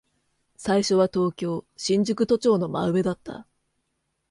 [0.57, 3.45] 最初は東京、新宿都庁の真上だった。